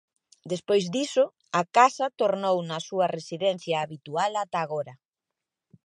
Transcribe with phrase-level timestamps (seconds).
[0.51, 1.25] Despois diso,
[1.61, 4.93] a casa tornou na súa residencia habitual ata agora.